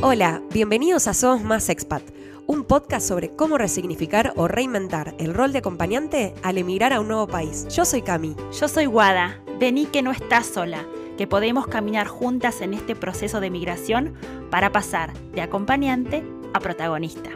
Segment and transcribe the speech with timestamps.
[0.00, 2.04] Hola, bienvenidos a Somos Más Expat,
[2.46, 7.08] un podcast sobre cómo resignificar o reinventar el rol de acompañante al emigrar a un
[7.08, 7.66] nuevo país.
[7.74, 8.36] Yo soy Cami.
[8.60, 9.42] Yo soy Guada.
[9.58, 10.86] Vení que no estás sola,
[11.16, 14.14] que podemos caminar juntas en este proceso de migración
[14.52, 16.22] para pasar de acompañante
[16.54, 17.30] a protagonista.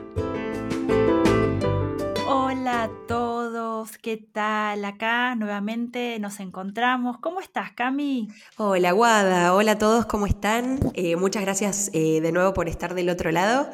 [3.90, 4.84] ¿Qué tal?
[4.84, 7.18] Acá nuevamente nos encontramos.
[7.18, 8.28] ¿Cómo estás, Cami?
[8.56, 9.54] Hola, Guada.
[9.54, 10.78] Hola a todos, ¿cómo están?
[10.94, 13.68] Eh, muchas gracias eh, de nuevo por estar del otro lado.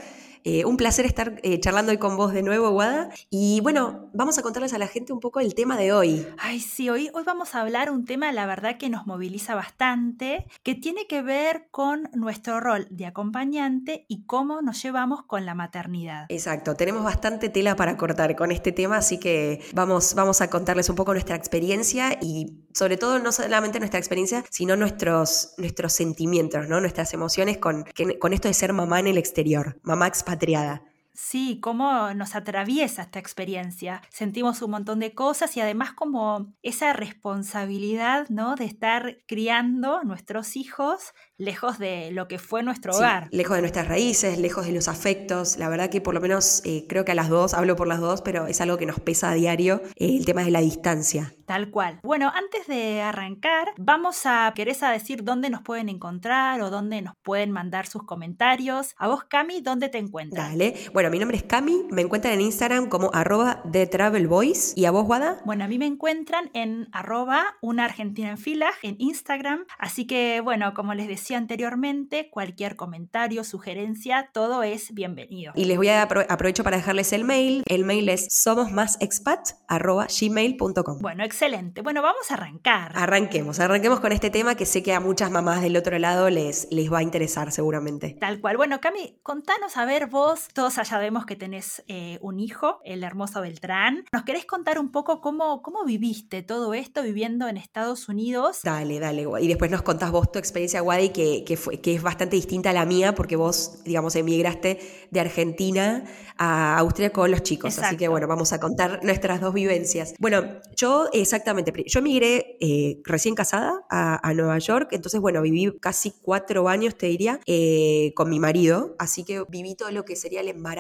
[0.45, 3.11] Eh, un placer estar eh, charlando hoy con vos de nuevo, Guada.
[3.31, 6.27] Y bueno, vamos a contarles a la gente un poco el tema de hoy.
[6.39, 10.47] Ay, sí, hoy, hoy vamos a hablar un tema, la verdad, que nos moviliza bastante,
[10.63, 15.55] que tiene que ver con nuestro rol de acompañante y cómo nos llevamos con la
[15.55, 16.27] maternidad.
[16.29, 20.89] Exacto, tenemos bastante tela para cortar con este tema, así que vamos, vamos a contarles
[20.89, 26.69] un poco nuestra experiencia y sobre todo no solamente nuestra experiencia, sino nuestros, nuestros sentimientos,
[26.69, 26.81] ¿no?
[26.81, 27.85] nuestras emociones con,
[28.19, 30.83] con esto de ser mamá en el exterior, mamá expatriada.
[31.21, 34.03] Sí, cómo nos atraviesa esta experiencia.
[34.09, 38.55] Sentimos un montón de cosas y además como esa responsabilidad, ¿no?
[38.55, 43.29] De estar criando nuestros hijos lejos de lo que fue nuestro hogar.
[43.33, 45.57] Lejos de nuestras raíces, lejos de los afectos.
[45.57, 48.01] La verdad que por lo menos eh, creo que a las dos, hablo por las
[48.01, 51.35] dos, pero es algo que nos pesa a diario, eh, el tema de la distancia.
[51.47, 51.99] Tal cual.
[52.03, 57.01] Bueno, antes de arrancar, vamos a, ¿querés a decir dónde nos pueden encontrar o dónde
[57.03, 58.95] nos pueden mandar sus comentarios?
[58.99, 60.51] A vos, Cami, ¿dónde te encuentras?
[60.51, 60.75] Dale.
[60.93, 64.75] Bueno, mi nombre es Cami, me encuentran en Instagram como arroba de Travel Boys.
[64.77, 65.41] ¿Y a vos, Guada?
[65.45, 69.65] Bueno, a mí me encuentran en arroba una argentina en fila en Instagram.
[69.79, 75.53] Así que, bueno, como les decía, anteriormente, cualquier comentario, sugerencia, todo es bienvenido.
[75.55, 77.63] Y les voy a aprovecho para dejarles el mail.
[77.67, 80.99] El mail es somosmasexpat@gmail.com.
[81.01, 81.83] Bueno, excelente.
[81.83, 82.93] Bueno, vamos a arrancar.
[82.95, 86.69] Arranquemos, arranquemos con este tema que sé que a muchas mamás del otro lado les,
[86.71, 88.17] les va a interesar seguramente.
[88.21, 88.57] Tal cual.
[88.57, 93.05] Bueno, Cami, contanos a ver vos, todos ya sabemos que tenés eh, un hijo, el
[93.05, 94.07] hermoso Beltrán.
[94.11, 98.61] ¿Nos querés contar un poco cómo, cómo viviste todo esto viviendo en Estados Unidos?
[98.65, 99.27] Dale, dale.
[99.41, 102.71] Y después nos contás vos tu experiencia, Wadi, que, que, fue, que es bastante distinta
[102.71, 104.79] a la mía porque vos, digamos, emigraste
[105.11, 106.05] de Argentina
[106.39, 107.79] a Austria con los chicos.
[107.79, 110.15] Así que bueno, vamos a contar nuestras dos vivencias.
[110.19, 110.43] Bueno,
[110.75, 116.69] yo exactamente, yo emigré eh, recién casada a, Nueva York, entonces bueno, viví casi cuatro
[116.69, 120.49] años, te diría, eh, con mi marido, así que viví todo lo que sería el
[120.49, 120.78] embarazo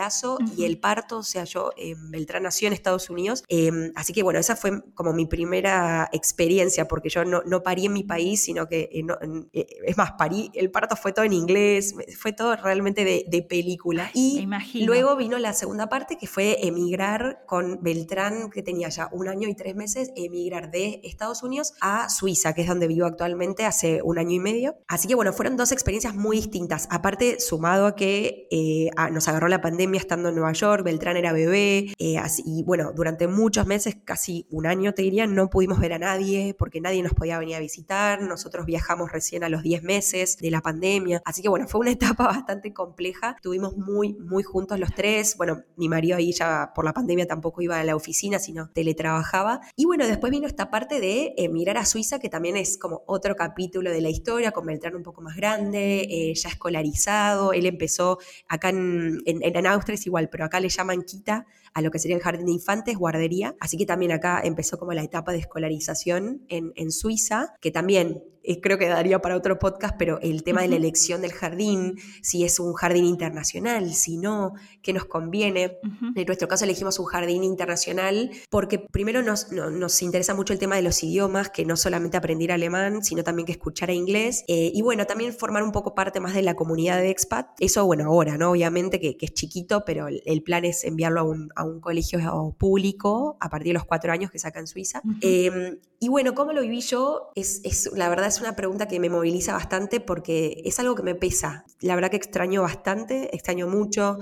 [0.56, 4.22] y el parto, o sea, yo, en Beltrán nació en Estados Unidos, em, así que
[4.22, 8.42] bueno, esa fue como mi primera experiencia, porque yo no, no parí en mi país,
[8.42, 13.04] sino que, eh, es más, parí, el parto fue todo en inglés, fue todo realmente
[13.04, 14.10] de, de película.
[14.14, 19.28] Y luego vino la segunda parte, que fue emigrar con Beltrán, que tenía ya un
[19.28, 23.64] año y tres meses, emigrar de Estados Unidos a Suiza, que es donde vivo actualmente
[23.64, 24.76] hace un año y medio.
[24.86, 26.86] Así que bueno, fueron dos experiencias muy distintas.
[26.90, 31.32] Aparte, sumado a que eh, nos agarró la pandemia estando en Nueva York, Beltrán era
[31.32, 35.80] bebé, eh, así, y bueno, durante muchos meses, casi un año te diría, no pudimos
[35.80, 38.22] ver a nadie porque nadie nos podía venir a visitar.
[38.22, 41.22] Nosotros viajamos recién a los 10 meses de la pandemia.
[41.24, 43.34] Así que bueno, fue una etapa bastante compleja.
[43.36, 45.36] Estuvimos muy, muy juntos los tres.
[45.36, 49.60] Bueno, mi marido ahí ya por la pandemia tampoco iba a la oficina, sino teletrabajaba.
[49.76, 53.02] Y bueno, después vino esta parte de eh, mirar a Suiza, que también es como
[53.06, 57.52] otro capítulo de la historia, con Beltrán un poco más grande, eh, ya escolarizado.
[57.52, 58.18] Él empezó
[58.48, 61.98] acá en, en, en Austria, es igual, pero acá le llaman Quita a lo que
[61.98, 63.54] sería el jardín de infantes, guardería.
[63.60, 68.22] Así que también acá empezó como la etapa de escolarización en, en Suiza, que también
[68.48, 71.96] eh, creo que daría para otro podcast, pero el tema de la elección del jardín,
[72.22, 75.76] si es un jardín internacional, si no, qué nos conviene.
[76.16, 80.76] En nuestro caso elegimos un jardín internacional porque primero nos, nos interesa mucho el tema
[80.76, 84.44] de los idiomas, que no solamente aprender alemán, sino también que escuchar inglés.
[84.48, 87.48] Eh, y bueno, también formar un poco parte más de la comunidad de expat.
[87.60, 88.52] Eso, bueno, ahora, ¿no?
[88.52, 93.36] Obviamente que, es chiquito, pero el, plan es enviarlo a un, a un, colegio público
[93.40, 95.02] a partir de los cuatro años que saca en Suiza.
[95.20, 97.30] Em, y bueno, ¿cómo lo viví yo?
[97.34, 101.02] Es, es la verdad es una pregunta que me moviliza bastante porque es algo que
[101.02, 101.64] me pesa.
[101.80, 104.18] La verdad que extraño bastante, extraño mucho.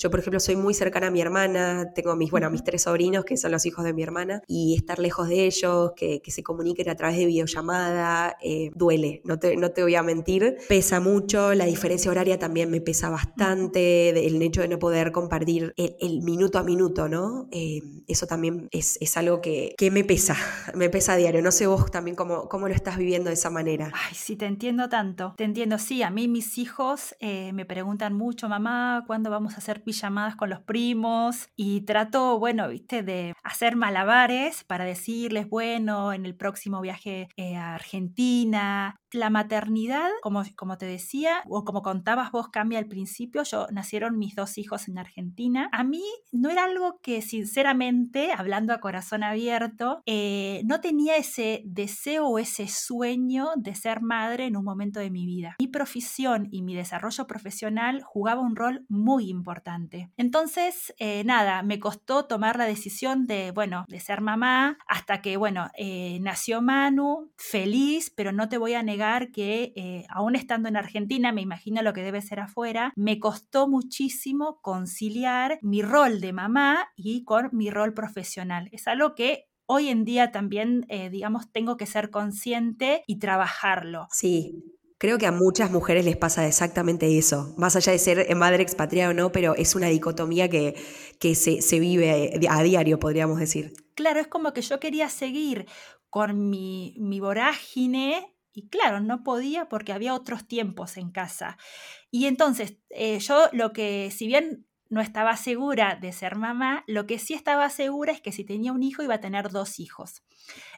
[0.00, 3.26] Yo, por ejemplo, soy muy cercana a mi hermana, tengo mis, bueno, mis tres sobrinos
[3.26, 6.88] que son los hijos de mi hermana y estar lejos de ellos, que, se comuniquen
[6.88, 10.56] a través de videollamada, eh, duele, no te, no te voy a mentir.
[10.68, 15.74] Pesa mucho, la diferencia horaria también me pesa bastante, el hecho de no poder compartir
[15.76, 17.48] el, minuto a minuto, ¿no?
[17.50, 20.36] Eh, eso también es, es algo que, que, me pesa,
[20.74, 21.42] me pesa a diario.
[21.42, 23.90] No sé vos también cómo, cómo lo estás viviendo de esa manera manera.
[23.94, 25.34] Ay, sí, te entiendo tanto.
[25.36, 26.02] Te entiendo, sí.
[26.02, 30.50] A mí mis hijos eh, me preguntan mucho, mamá, ¿cuándo vamos a hacer pijamadas con
[30.50, 31.48] los primos?
[31.56, 37.56] Y trato, bueno, viste, de hacer malabares para decirles, bueno, en el próximo viaje eh,
[37.56, 38.96] a Argentina.
[39.12, 43.42] La maternidad, como, como te decía, o como contabas vos, cambia al principio.
[43.42, 45.68] Yo nacieron mis dos hijos en Argentina.
[45.72, 51.62] A mí no era algo que, sinceramente, hablando a corazón abierto, eh, no tenía ese
[51.64, 55.56] deseo o ese sueño de ser madre en un momento de mi vida.
[55.58, 60.10] Mi profesión y mi desarrollo profesional jugaba un rol muy importante.
[60.16, 65.36] Entonces, eh, nada, me costó tomar la decisión de, bueno, de ser mamá hasta que,
[65.36, 70.68] bueno, eh, nació Manu, feliz, pero no te voy a negar que eh, aún estando
[70.68, 76.20] en Argentina, me imagino lo que debe ser afuera, me costó muchísimo conciliar mi rol
[76.20, 78.68] de mamá y con mi rol profesional.
[78.72, 84.08] Es algo que hoy en día también, eh, digamos, tengo que ser consciente y trabajarlo.
[84.10, 84.64] Sí,
[84.98, 89.12] Creo que a muchas mujeres les pasa exactamente eso, más allá de ser madre expatriada
[89.12, 90.74] o no, pero es una dicotomía que,
[91.18, 93.72] que se, se, vive a diario, podríamos decir.
[93.94, 95.64] Claro, es como que yo quería seguir
[96.10, 101.56] con mi, mi vorágine y claro, no podía porque había otros tiempos en casa.
[102.10, 107.06] Y entonces, eh, yo lo que, si bien no estaba segura de ser mamá, lo
[107.06, 110.22] que sí estaba segura es que si tenía un hijo iba a tener dos hijos.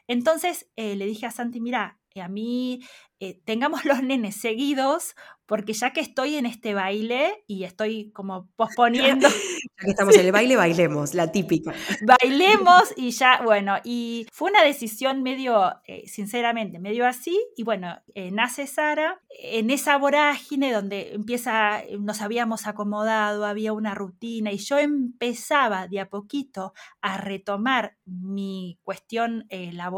[0.07, 2.81] Entonces eh, le dije a Santi, mira, eh, a mí
[3.19, 5.15] eh, tengamos los nenes seguidos,
[5.45, 9.27] porque ya que estoy en este baile y estoy como posponiendo.
[9.75, 11.73] Ya que estamos en el baile, bailemos, la típica.
[12.05, 17.39] Bailemos y ya, bueno, y fue una decisión medio, eh, sinceramente, medio así.
[17.57, 17.97] Y bueno,
[18.31, 24.77] nace Sara en esa vorágine donde empieza, nos habíamos acomodado, había una rutina y yo
[24.77, 29.92] empezaba de a poquito a retomar mi cuestión laboral.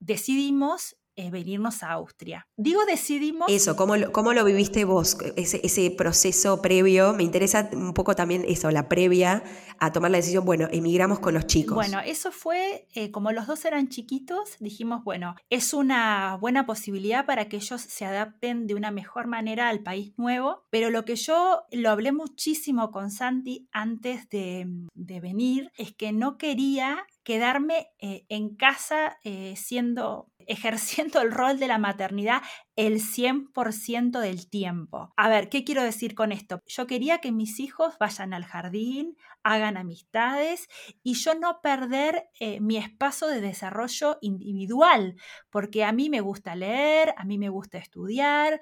[0.00, 2.46] Decidimos eh, venirnos a Austria.
[2.56, 3.48] Digo, decidimos...
[3.50, 5.18] Eso, ¿cómo lo, cómo lo viviste vos?
[5.34, 9.42] Ese, ese, proceso previo, me interesa un poco también eso, la previa
[9.80, 11.74] a tomar la decisión, bueno, emigramos con los chicos.
[11.74, 17.26] Bueno, eso fue, eh, como los dos eran chiquitos, dijimos, bueno, es una buena posibilidad
[17.26, 21.16] para que ellos se adapten de una mejor manera al país nuevo, pero lo que
[21.16, 27.88] yo lo hablé muchísimo con Santi antes de, de venir es que no quería quedarme
[27.98, 32.40] eh, en casa eh, siendo, ejerciendo el rol de la maternidad
[32.74, 35.12] el 100% del tiempo.
[35.14, 36.62] A ver, ¿qué quiero decir con esto?
[36.64, 40.68] Yo quería que mis hijos vayan al jardín, hagan amistades
[41.02, 45.16] y yo no perder eh, mi espacio de desarrollo individual,
[45.50, 48.58] porque a mí me gusta leer, a mí me gusta estudiar,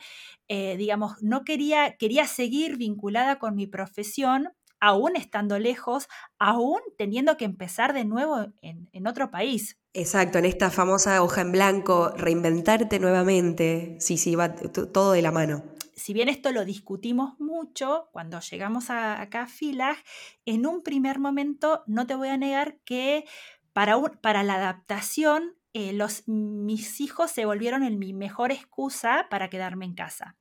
[0.49, 4.49] digamos, no quería, quería seguir vinculada con mi profesión,
[4.81, 6.09] aún estando lejos,
[6.39, 9.79] aún teniendo que empezar de nuevo en, otro país.
[9.93, 15.33] Exacto, en esta famosa hoja en blanco, reinventarte nuevamente, sí, sí, va todo de la
[15.33, 15.65] mano.
[15.95, 19.97] Si bien esto lo discutimos mucho cuando llegamos a, acá a Filag,
[20.45, 23.25] en un primer momento no te voy a negar que
[23.73, 29.51] para, para la adaptación eh, los, mis hijos se volvieron en mi mejor excusa para
[29.51, 30.35] quedarme en casa.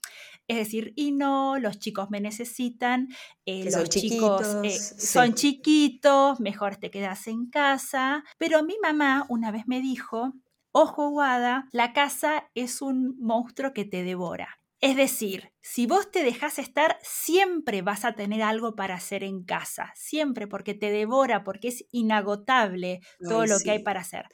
[0.47, 3.07] Es decir, y no, los chicos me necesitan,
[3.45, 8.23] eh, los chicos eh, son chiquitos, mejor te quedas en casa.
[8.37, 10.33] Pero mi mamá una vez me dijo,
[10.71, 14.59] ojo guada, la casa es un monstruo que te devora.
[14.81, 19.43] Es decir, si vos te dejas estar, siempre vas a tener algo para hacer en
[19.43, 24.25] casa, siempre, porque te devora, porque es inagotable todo lo que hay para hacer.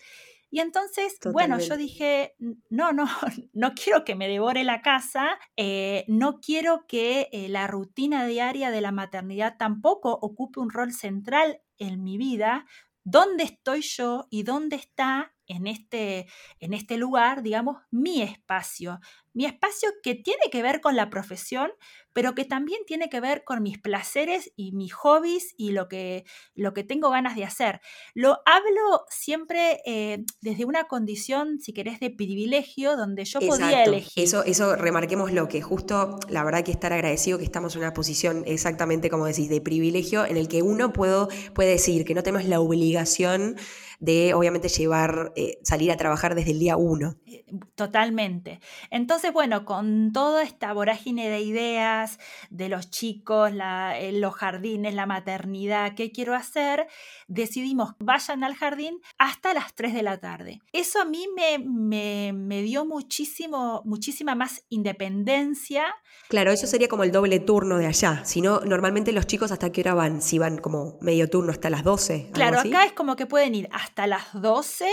[0.54, 2.36] Y entonces, bueno, yo dije,
[2.70, 3.06] no, no,
[3.54, 8.70] no quiero que me devore la casa, eh, no quiero que eh, la rutina diaria
[8.70, 12.66] de la maternidad tampoco ocupe un rol central en mi vida.
[13.04, 16.28] ¿Dónde estoy yo y dónde está en este,
[16.60, 19.00] en este lugar, digamos, mi espacio?
[19.34, 21.72] Mi espacio que tiene que ver con la profesión,
[22.14, 26.26] pero que también tiene que ver con mis placeres y mis hobbies y lo que,
[26.56, 27.82] lo que tengo ganas de hacer.
[28.14, 34.24] Lo hablo siempre eh, desde una condición, si querés, de privilegio, donde yo podía elegir.
[34.24, 37.94] Eso, eso remarquemos lo que justo, la verdad que estar agradecido que estamos en una
[37.94, 42.24] posición exactamente como decís, de privilegio, en el que uno puedo, puede decir que no
[42.24, 43.56] tenemos la obligación
[44.02, 47.18] de obviamente llevar, eh, salir a trabajar desde el día uno.
[47.28, 47.46] Eh,
[47.76, 48.60] totalmente.
[48.90, 55.06] Entonces, bueno, con toda esta vorágine de ideas de los chicos, eh, los jardines, la
[55.06, 56.88] maternidad, ¿qué quiero hacer?
[57.28, 60.62] Decidimos, vayan al jardín hasta las 3 de la tarde.
[60.74, 65.86] Eso a mí me, me, dio muchísimo, muchísima más independencia.
[66.28, 68.26] Claro, eso sería como el doble turno de allá.
[68.26, 71.70] Si no, normalmente los chicos hasta qué hora van, si van como medio turno hasta
[71.70, 72.32] las 12.
[72.34, 74.90] Claro, acá es como que pueden ir hasta hasta las 12,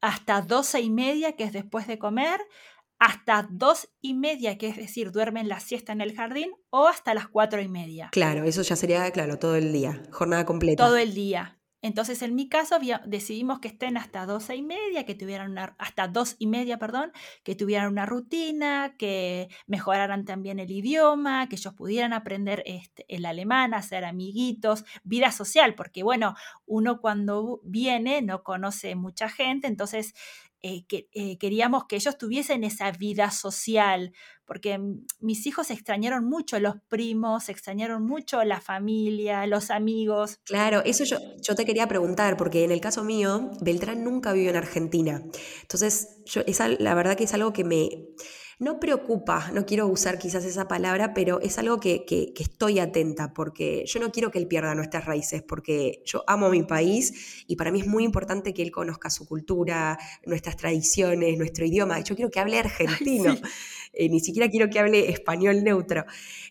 [0.00, 2.40] hasta 12 y media, que es después de comer,
[3.00, 7.14] hasta dos y media, que es decir, duermen la siesta en el jardín, o hasta
[7.14, 8.10] las cuatro y media.
[8.12, 10.84] Claro, eso ya sería, claro, todo el día, jornada completa.
[10.84, 11.56] Todo el día.
[11.82, 12.76] Entonces, en mi caso,
[13.06, 17.10] decidimos que estén hasta doce y media, que tuvieran una, hasta dos y media, perdón,
[17.42, 23.24] que tuvieran una rutina, que mejoraran también el idioma, que ellos pudieran aprender este, el
[23.24, 26.34] alemán, hacer amiguitos, vida social, porque bueno,
[26.66, 30.12] uno cuando viene no conoce mucha gente, entonces
[30.62, 34.12] eh, que, eh, queríamos que ellos tuviesen esa vida social,
[34.44, 34.78] porque
[35.20, 40.38] mis hijos extrañaron mucho los primos, extrañaron mucho la familia, los amigos.
[40.44, 44.50] Claro, eso yo, yo te quería preguntar, porque en el caso mío, Beltrán nunca vivió
[44.50, 45.22] en Argentina.
[45.62, 46.08] Entonces,
[46.78, 47.88] la verdad que es algo que me
[48.60, 52.04] no preocupa, no quiero usar quizás esa palabra, pero es algo que,
[52.38, 56.62] estoy atenta porque yo no quiero que él pierda nuestras raíces, porque yo amo mi
[56.62, 61.64] país y para mí es muy importante que él conozca su cultura, nuestras tradiciones, nuestro
[61.64, 62.00] idioma.
[62.00, 63.34] Yo quiero que hable argentino,
[64.00, 66.06] eh, ni siquiera quiero que hable español neutro.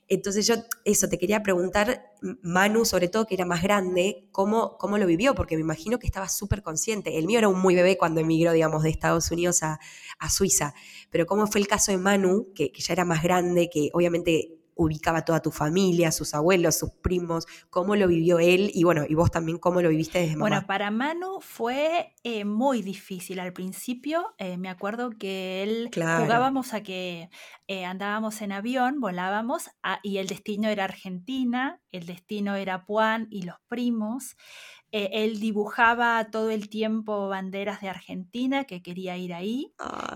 [0.08, 0.53] Entonces yo,
[0.86, 2.03] eso, te quería preguntar,
[2.44, 5.34] Manu, sobre todo que era más grande, ¿cómo, cómo lo vivió?
[5.34, 7.18] Porque me imagino que estaba súper consciente.
[7.18, 9.79] El mío era un muy bebé cuando emigró, digamos, de Estados Unidos a,
[10.20, 10.75] a Suiza.
[11.10, 14.58] Pero ¿cómo fue el caso de Manu, que, que ya era más grande, que obviamente
[14.79, 19.13] ubicaba toda tu familia, sus abuelos, sus primos, cómo lo vivió él y bueno, y
[19.13, 20.50] vos también cómo lo viviste desde mamá.
[20.50, 24.33] Bueno, para Manu fue eh, muy difícil al principio.
[24.38, 27.29] Eh, me acuerdo que él jugábamos a que
[27.67, 29.69] eh, andábamos en avión, volábamos
[30.01, 34.38] y el destino era Argentina, el destino era Puan y los primos.
[34.91, 39.72] Eh, él dibujaba todo el tiempo banderas de Argentina, que quería ir ahí,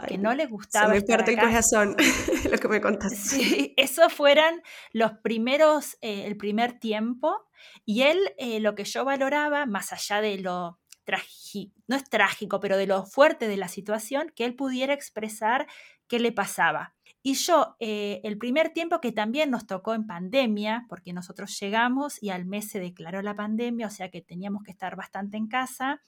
[0.08, 0.94] que no le gustaba.
[0.94, 1.96] Se me parte el corazón
[2.52, 3.18] lo que me contaste.
[3.18, 4.62] Sí, esos fueron
[4.92, 7.46] los primeros, eh, el primer tiempo.
[7.86, 12.60] Y él, eh, lo que yo valoraba, más allá de lo trágico, no es trágico,
[12.60, 15.68] pero de lo fuerte de la situación, que él pudiera expresar
[16.08, 16.96] qué le pasaba.
[17.26, 22.22] Y yo, eh, el primer tiempo que también nos tocó en pandemia, porque nosotros llegamos
[22.22, 25.48] y al mes se declaró la pandemia, o sea que teníamos que estar bastante en
[25.48, 26.02] casa,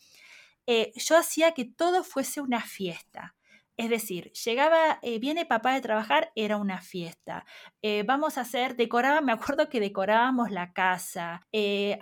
[0.67, 3.34] eh, yo hacía que todo fuese una fiesta.
[3.77, 7.45] Es decir, llegaba, eh, viene papá de trabajar, era una fiesta.
[8.05, 11.48] vamos a hacer, decoraba, me acuerdo que decorábamos la casa,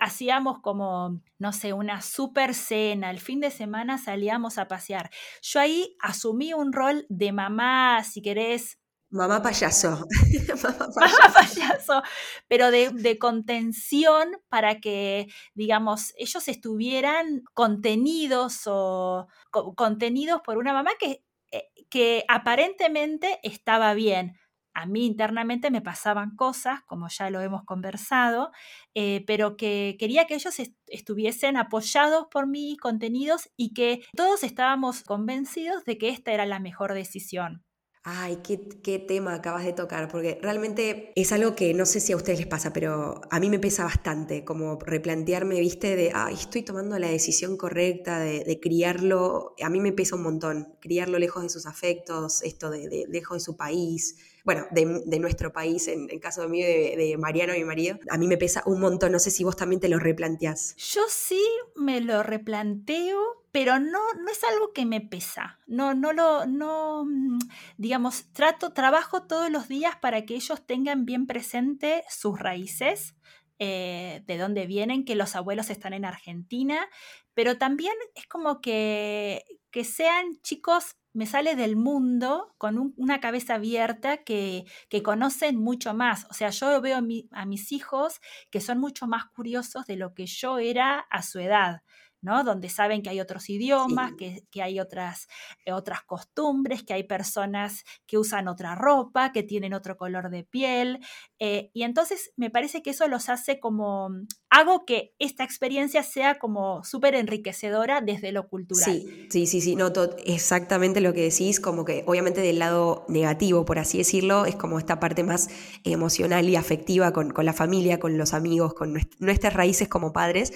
[0.00, 5.10] hacíamos como, no sé, una super cena, el fin de semana salíamos a pasear.
[5.42, 8.78] Yo ahí asumí un rol de mamá, si querés,
[9.14, 10.04] Mamá payaso.
[10.64, 12.02] Mamá payaso.
[12.48, 19.28] Pero de, contención para que, digamos, ellos estuvieran contenidos o
[19.76, 24.36] contenidos por una mamá que, eh, que aparentemente estaba bien.
[24.74, 28.50] A mí internamente me pasaban cosas, como ya lo hemos conversado,
[28.94, 30.56] eh, pero que quería que ellos
[30.88, 36.58] estuviesen apoyados por mí, contenidos, y que todos estábamos convencidos de que esta era la
[36.58, 37.63] mejor decisión.
[38.06, 42.16] Ay, qué, tema acabas de tocar, porque realmente es algo que no sé si a
[42.16, 46.60] ustedes les pasa, pero a mí me pesa bastante, como replantearme, viste, de, ay, estoy
[46.60, 51.48] tomando la decisión correcta de, criarlo, a mí me pesa un montón, criarlo lejos de
[51.48, 56.42] sus afectos, esto de, lejos de su país, bueno, de, nuestro país, en el caso
[56.42, 59.44] de mí, de, Mariano, mi marido, a mí me pesa un montón, no sé si
[59.44, 60.76] vos también te lo replanteás.
[60.76, 61.42] Yo sí
[61.74, 65.60] me lo replanteo, pero no, no es algo que me pesa.
[65.68, 67.38] No, no lo, no, mm,
[67.76, 73.14] digamos, trato, trabajo todos los días para que ellos tengan bien presente sus raíces,
[73.60, 76.88] eh, de dónde vienen, que los abuelos están en Argentina,
[77.32, 83.54] pero también es como que, que sean chicos, me sale del mundo con una cabeza
[83.54, 86.26] abierta que, que, conocen mucho más.
[86.28, 86.98] O sea, yo veo
[87.30, 88.20] a mis hijos
[88.50, 91.82] que son mucho más curiosos de lo que yo era a su edad.
[92.24, 95.28] Donde saben que hay otros idiomas, que, hay otras,
[95.64, 100.44] eh, otras costumbres, que hay personas que usan otra ropa, que tienen otro color de
[100.44, 101.00] piel.
[101.38, 104.08] Eh, y entonces me parece que eso los hace como,
[104.50, 108.84] hago que esta experiencia sea como súper enriquecedora desde lo cultural.
[108.84, 109.92] Sí, sí, sí, sí, no,
[110.24, 114.78] exactamente lo que decís, como que obviamente del lado negativo, por así decirlo, es como
[114.78, 115.48] esta parte más
[115.84, 120.52] emocional y afectiva con, con la familia, con los amigos, con nuestras raíces como padres.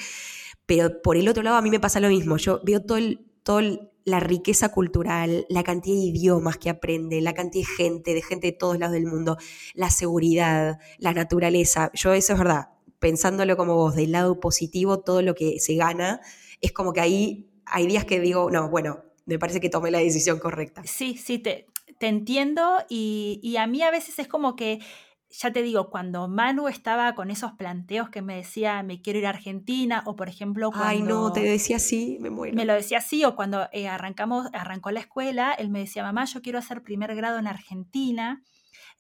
[0.69, 2.37] Pero por el otro lado a mí me pasa lo mismo.
[2.37, 2.99] Yo veo todo,
[3.43, 8.21] todo la riqueza cultural, la cantidad de idiomas que aprende, la cantidad de gente, de
[8.21, 9.39] gente de todos lados del mundo,
[9.73, 11.91] la seguridad, la naturaleza.
[11.95, 16.21] Yo eso es verdad, pensándolo como vos, del lado positivo, todo lo que se gana,
[16.61, 20.01] es como que ahí hay días que digo, no, bueno, me parece que tomé la
[20.01, 20.83] decisión correcta.
[20.85, 21.65] Sí, sí, te,
[21.99, 24.81] te entiendo y, y a mí a veces es como que
[25.30, 29.26] ya te digo, cuando Manu estaba con esos planteos que me decía, me quiero ir
[29.26, 30.88] a Argentina, o por ejemplo, cuando...
[30.88, 32.56] Ay, no, te decía así, me muero.
[32.56, 36.25] Me lo decía así, o cuando eh, arrancamos, arrancó la escuela, él me decía, mamá,
[36.25, 38.42] yo quiero hacer primer grado en Argentina.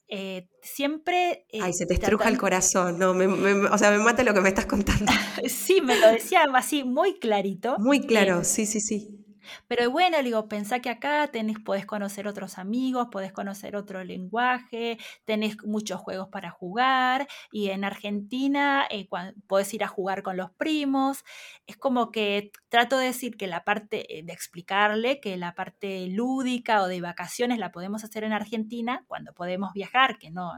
[0.06, 1.46] Eh, siempre...
[1.50, 4.50] Eh, Ay, se te estruja el corazón, no, o sea, me mata lo que me
[4.50, 5.10] estás contando.
[5.48, 7.76] sí, me lo decía así, muy clarito.
[7.78, 9.27] Muy claro, sí, sí, sí.
[9.66, 14.98] Pero bueno, digo, pensá que acá tenés, podés conocer otros amigos, podés conocer otro lenguaje,
[15.24, 19.08] tenés muchos juegos para jugar y en Argentina eh,
[19.46, 21.24] podés ir a jugar con los primos.
[21.66, 26.06] Es como que trato de decir que la parte, eh, de explicarle que la parte
[26.08, 30.52] lúdica o de vacaciones la podemos hacer en Argentina cuando podemos viajar, que no,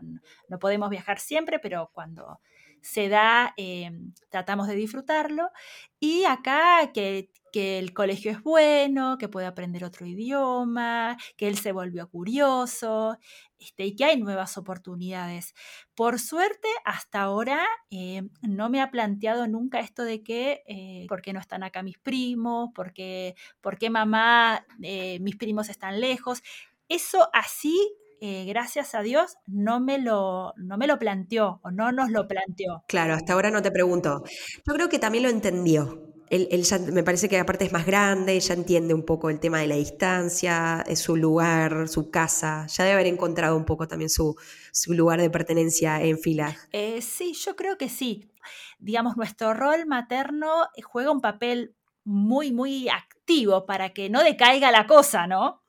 [0.49, 2.41] no podemos viajar siempre, pero cuando
[2.83, 3.91] se da, eh,
[4.31, 5.51] tratamos de disfrutarlo.
[5.99, 11.73] Y acá que, el colegio es bueno, que puede aprender otro idioma, que él se
[11.73, 13.19] volvió curioso
[13.59, 15.55] este, y que hay nuevas oportunidades.
[15.97, 21.23] Por suerte, hasta ahora eh, no me ha planteado nunca esto de que, eh, ¿por
[21.23, 22.71] qué no están acá mis primos?
[22.73, 26.43] ¿Por qué, por qué mamá, mis primos están lejos?
[26.89, 27.77] Eso así
[28.21, 32.29] eh, gracias a Dios, no me, lo, no me lo planteó o no nos lo
[32.29, 32.85] planteó.
[32.87, 34.23] Claro, hasta ahora no te pregunto.
[34.67, 36.07] Yo creo que también lo entendió.
[36.29, 39.59] Él, ya, me parece que aparte es más grande, ya entiende un poco el tema
[39.59, 44.37] de la distancia, su lugar, su casa, ya debe haber encontrado un poco también su,
[44.71, 46.57] su lugar de pertenencia en fila.
[46.71, 48.31] Eh, sí, yo creo que sí.
[48.79, 51.75] Digamos, nuestro rol materno juega un papel
[52.05, 55.60] muy, muy activo para que no decaiga la cosa, ¿no?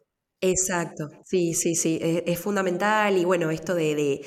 [0.42, 4.22] Exacto, sí, sí, sí, e, es, fundamental y bueno, esto de,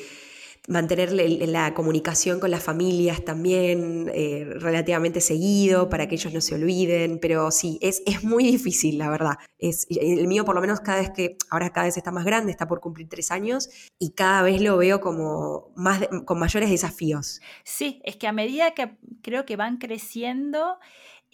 [0.67, 6.55] mantener la comunicación con las familias también eh, relativamente seguido para que ellos no se
[6.55, 9.35] olviden, pero sí, es, es muy difícil, la verdad.
[9.59, 12.51] Es, el mío por lo menos cada vez que, ahora cada vez está más grande,
[12.51, 13.69] está por cumplir tres años
[13.99, 17.41] y cada vez lo veo como más con mayores desafíos.
[17.65, 20.79] Sí, es que a medida que creo que van creciendo,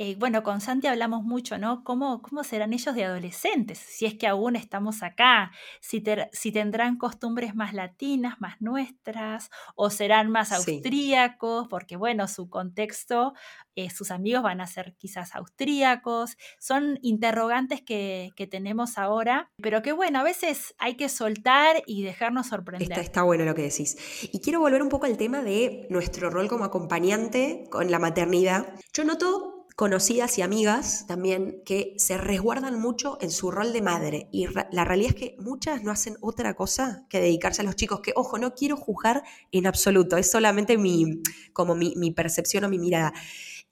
[0.03, 1.85] eh, bueno, con Santi hablamos mucho, ¿no?
[1.85, 3.77] ¿Cómo, ¿Cómo serán ellos de adolescentes?
[3.77, 5.53] Si es que aún estamos acá,
[5.83, 6.03] si,
[6.33, 13.35] si tendrán costumbres más latinas, más nuestras, o serán más austríacos, porque bueno, su contexto,
[13.77, 16.39] eh, sus amigos van a ser quizás austríacos.
[16.59, 22.47] Son interrogantes que, tenemos ahora, pero que bueno, a veces hay que soltar y dejarnos
[22.47, 22.91] sorprender.
[22.91, 23.99] Está, está bueno lo que decís.
[24.33, 28.75] Y quiero volver un poco al tema de nuestro rol como acompañante con la maternidad.
[28.95, 34.29] Yo noto conocidas y amigas también que se resguardan mucho en su rol de madre
[34.31, 38.01] y la realidad es que muchas no hacen otra cosa que dedicarse a los chicos,
[38.03, 41.23] que ojo, no quiero juzgar en absoluto, es solamente mi,
[41.55, 43.15] como mi, percepción o mi mirada.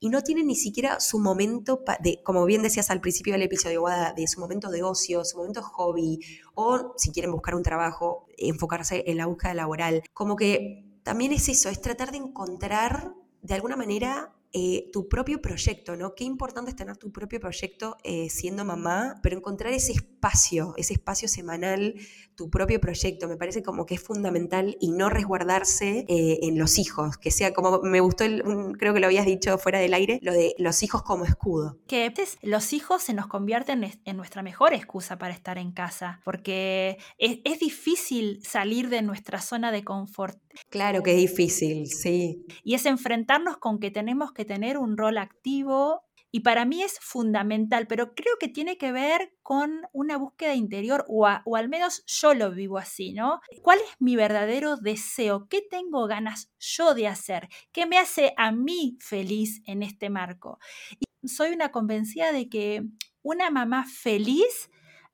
[0.00, 3.84] Y no tienen ni siquiera su momento, de, como bien decías al principio del episodio,
[4.16, 6.20] de su momento de ocio, su momento hobby,
[6.54, 10.02] o si quieren buscar un trabajo, enfocarse en la búsqueda laboral.
[10.14, 15.40] Como que también es eso, es tratar de encontrar de alguna manera eh, tu propio
[15.40, 16.16] proyecto, ¿no?
[16.16, 20.94] Qué importante es tener tu propio proyecto eh, siendo mamá, pero encontrar ese espacio, ese
[20.94, 21.94] espacio semanal,
[22.38, 26.78] tu propio proyecto, me parece como que es fundamental y no resguardarse eh, en los
[26.78, 28.24] hijos, que sea como, me gustó,
[28.78, 31.80] creo que lo habías dicho fuera del aire, lo de los hijos como escudo.
[31.88, 36.98] Que los hijos se nos convierten en nuestra mejor excusa para estar en casa, porque
[37.18, 40.38] es, es difícil salir de nuestra zona de confort.
[40.70, 42.46] Claro que es difícil, sí.
[42.62, 46.98] Y es enfrentarnos con que tenemos que tener un rol activo y para mí es
[47.00, 52.04] fundamental, pero creo que tiene que ver con una búsqueda interior, o, o, al menos
[52.06, 53.40] yo lo vivo así, ¿no?
[53.62, 55.48] ¿Cuál es mi verdadero deseo?
[55.48, 57.48] ¿Qué tengo ganas yo de hacer?
[57.72, 60.58] ¿Qué me hace a mí feliz en este marco?
[61.00, 62.82] Y soy una convencida de que
[63.22, 64.70] una mamá feliz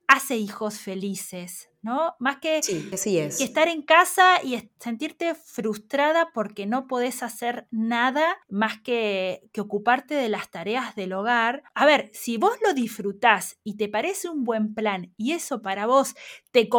[0.07, 2.15] hace hijos felices, ¿no?
[2.17, 9.47] Más que, estar en casa y sentirte frustrada porque no podés hacer nada más que,
[9.53, 11.61] que, ocuparte de las tareas del hogar.
[11.75, 15.85] A ver, si vos lo disfrutás y te parece un buen plan y eso para
[15.85, 16.15] vos
[16.51, 16.69] te,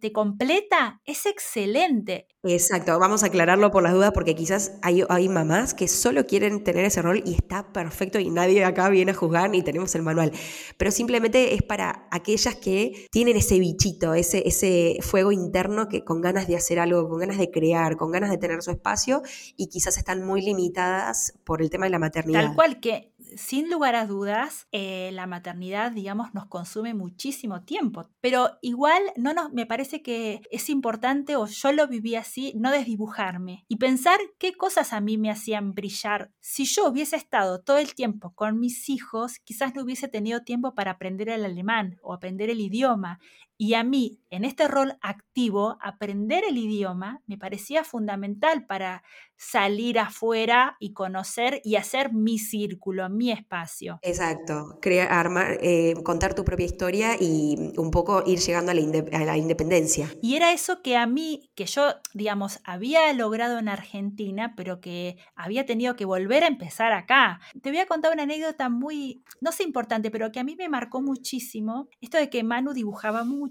[0.00, 2.26] te, completa, es excelente.
[2.42, 6.64] Exacto, vamos a aclararlo por las dudas porque quizás hay, hay mamás que solo quieren
[6.64, 10.02] tener ese rol y está perfecto y nadie acá viene a juzgar ni tenemos el
[10.02, 10.32] manual,
[10.78, 14.14] pero simplemente es para aquellas que tienen ese bichito,
[14.46, 18.30] ese fuego interno que con ganas de hacer algo, con ganas de crear, con ganas
[18.30, 19.22] de tener su espacio
[19.56, 22.42] y quizás están muy limitadas por el tema de la maternidad.
[22.42, 28.08] Tal cual que sin lugar a dudas, eh, la maternidad, digamos, nos consume muchísimo tiempo,
[28.20, 33.64] pero igual no me parece que es importante, o yo lo viví así, no desdibujarme
[33.68, 36.30] y pensar qué cosas a mí me hacían brillar.
[36.40, 40.74] Si yo hubiese estado todo el tiempo con mis hijos, quizás no hubiese tenido tiempo
[40.74, 43.20] para aprender el alemán o aprender el idioma
[43.60, 49.02] y a mí, en este rol activo, aprender el idioma me parecía fundamental para
[49.36, 53.98] salir afuera y conocer y hacer mi círculo, mi espacio.
[54.00, 59.36] Exacto, Crear, armar, eh, contar tu propia historia y un poco ir llegando a la,
[59.36, 60.08] independencia.
[60.22, 65.18] Y era eso que a mí, que yo, digamos, había logrado en Argentina, pero que
[65.34, 67.40] había tenido que volver a empezar acá.
[67.60, 70.70] Te voy a contar una anécdota muy, no sé importante, pero que a mí me
[70.70, 73.49] marcó muchísimo, esto de que Manu dibujaba mucho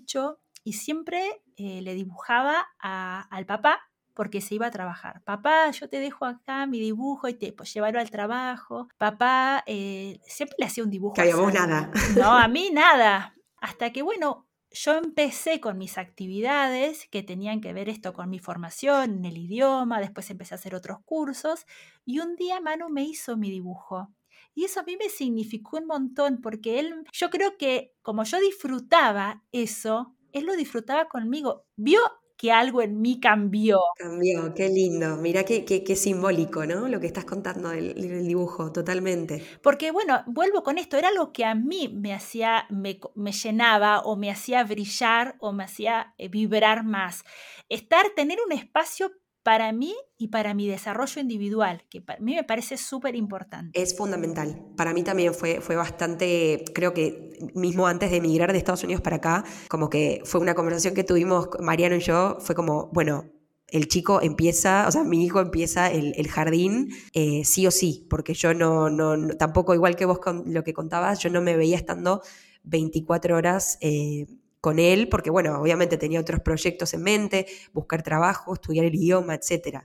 [0.64, 5.22] y siempre eh, le dibujaba al papá porque se iba a trabajar.
[5.24, 8.90] Papá, yo te dejo acá mi dibujo y te pues, llevarlo al trabajo.
[8.98, 11.14] Papá eh, siempre le hacía un dibujo.
[11.14, 11.90] Que vos nada.
[12.18, 13.34] No, a mí nada.
[13.62, 18.40] Hasta que, bueno, yo empecé con mis actividades que tenían que ver esto con mi
[18.40, 21.66] formación en el idioma, después empecé a hacer otros cursos
[22.06, 24.12] y un día Manu me hizo mi dibujo.
[24.56, 28.40] Y eso a mí me significó un montón porque él, yo creo que como yo
[28.40, 31.66] disfrutaba eso, él lo disfrutaba conmigo.
[31.76, 32.02] Vio
[32.40, 33.82] que algo en mí cambió.
[33.98, 35.18] Cambió, qué lindo.
[35.18, 36.88] Mira qué, qué, simbólico, ¿no?
[36.88, 39.44] Lo que estás contando del, dibujo, totalmente.
[39.62, 44.00] Porque, bueno, vuelvo con esto, era algo que a mí me hacía, me, me llenaba
[44.00, 47.26] o me hacía brillar o me hacía eh, vibrar más.
[47.68, 49.12] Estar, tener un espacio
[49.50, 53.82] para mí y para mi desarrollo individual, que para mí me parece súper importante.
[53.82, 54.64] Es fundamental.
[54.78, 59.02] Para mí también fue, fue bastante, creo que mismo antes de emigrar de Estados Unidos
[59.02, 63.26] para acá, como que fue una conversación que tuvimos Mariano y yo, fue como, bueno,
[63.66, 68.36] el chico empieza, o sea, mi hijo empieza el, jardín eh, sí o sí, porque
[68.36, 71.76] yo no, no, tampoco, igual que vos con lo que contabas, yo no me veía
[71.76, 72.22] estando
[72.66, 74.28] 24 horas eh,
[74.62, 79.36] con él, porque bueno, obviamente tenía otros proyectos en mente, buscar trabajo, estudiar el idioma,
[79.36, 79.84] etc.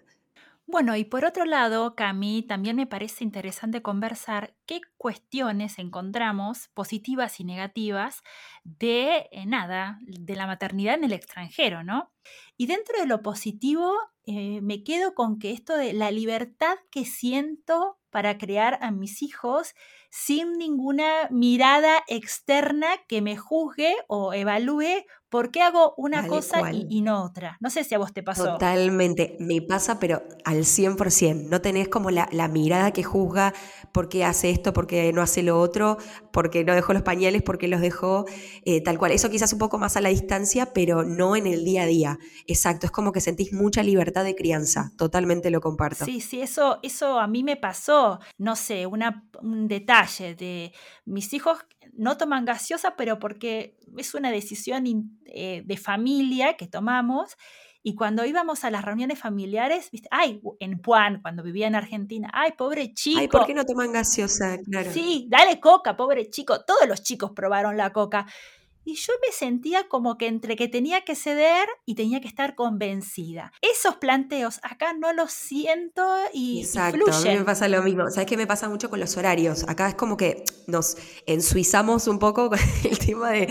[0.67, 7.39] Bueno, y por otro lado, Cami, también me parece interesante conversar qué cuestiones encontramos positivas
[7.39, 8.23] y negativas
[8.65, 12.13] de eh, nada, de la maternidad en el extranjero, ¿no?
[12.57, 13.93] Y dentro de lo positivo,
[14.27, 19.23] eh, me quedo con que esto de la libertad que siento para crear a mis
[19.23, 19.75] hijos
[20.11, 27.01] sin ninguna mirada externa que me juzgue o evalúe por qué hago una cosa y,
[27.01, 27.57] no otra.
[27.59, 28.53] No sé si a vos te pasó.
[28.53, 31.49] Totalmente, me pasa, pero al 100%.
[31.49, 33.53] No tenés como la, mirada que juzga
[33.91, 35.99] por qué hace esto, por qué no hace lo otro,
[36.33, 38.27] por qué no dejó los pañales, por qué los dejó,
[38.65, 39.11] eh, tal cual.
[39.11, 42.19] Eso quizás un poco más a la distancia, pero no en el día a día.
[42.47, 44.93] Exacto, es como que sentís mucha libertad de crianza.
[44.97, 46.05] Totalmente lo comparto.
[46.05, 48.21] Sí, sí, eso, eso a mí me pasó.
[48.39, 50.73] No sé, una, un detalle de
[51.05, 51.59] mis hijos
[51.97, 54.85] no toman gaseosa, pero porque es una decisión
[55.27, 57.37] eh, de familia que tomamos.
[57.87, 60.09] Y cuando íbamos a las reuniones familiares, ¿viste?
[60.11, 63.21] ay, en Puan, cuando vivía en Argentina, ay, pobre chico.
[63.21, 64.57] Ay, ¿por qué no toman gaseosa?
[64.65, 64.91] Claro.
[64.91, 66.65] Sí, dale coca, pobre chico.
[66.65, 68.27] Todos los chicos probaron la coca.
[68.85, 72.55] Y yo me sentía como que entre que tenía que ceder y tenía que estar
[72.55, 73.53] convencida.
[73.63, 78.11] Esos planteos acá no los siento y, Exacto, a mí me pasa lo mismo.
[78.11, 79.65] ¿Sabes qué me pasa mucho con los horarios?
[79.69, 83.49] Acá es como que nos ensuizamos un poco con el tema de,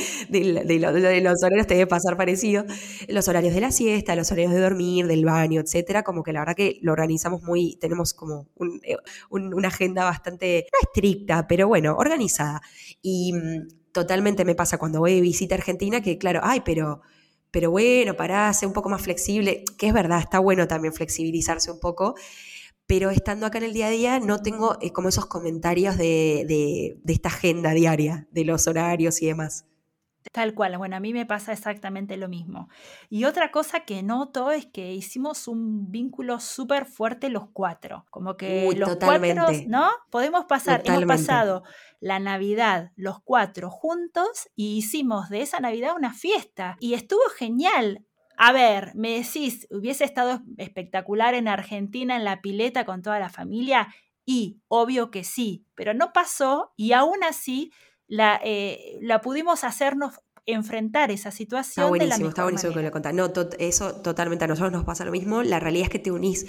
[0.80, 2.66] los horarios, te debe pasar parecido.
[3.08, 6.04] Los horarios de la siesta, los horarios de dormir, del baño, etcétera.
[6.04, 8.48] Como que la verdad que lo organizamos muy, tenemos como
[8.84, 8.98] eh,
[9.30, 12.62] una agenda bastante, no estricta, pero bueno, organizada.
[13.02, 17.02] Y mm, totalmente me pasa cuando voy de visita a Argentina que, claro, ay, pero,
[17.52, 21.72] pero bueno, pará, sé un poco más flexible, que es verdad, está bueno también flexibilizarse
[21.72, 22.16] un poco,
[22.88, 26.46] pero estando acá en el día a día no tengo eh, como esos comentarios de,
[26.48, 29.66] de, de esta agenda diaria, de los horarios y demás.
[30.32, 32.70] Tal cual, bueno, a mí me pasa exactamente lo mismo.
[33.10, 38.38] Y otra cosa que noto es que hicimos un vínculo súper fuerte los cuatro, como
[38.38, 39.90] que los cuatro, ¿no?
[40.10, 41.64] Podemos pasar, hemos pasado
[42.00, 48.06] la Navidad los cuatro juntos y hicimos de esa Navidad una fiesta y estuvo genial.
[48.38, 53.30] A ver, me decís, hubiese estado espectacular en Argentina en la pileta con toda la
[53.30, 53.94] familia
[54.26, 57.72] y obvio que sí, pero no pasó y aún así
[58.14, 61.86] la, eh, la pudimos hacernos enfrentar esa situación.
[61.86, 63.12] Está buenísimo, está buenísimo que lo contás.
[63.12, 65.42] No, eso totalmente a nosotros nos pasa lo mismo.
[65.42, 66.46] La realidad es que te unís